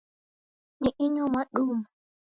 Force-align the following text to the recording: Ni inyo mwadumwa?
Ni 0.81 0.89
inyo 1.05 1.23
mwadumwa? 1.31 1.87